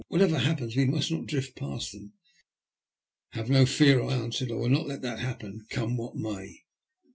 [0.07, 2.13] Whatever happens, we must not drift past them."
[2.73, 6.63] '* Have no fear," I answered;'* I will not let that happen, come what may."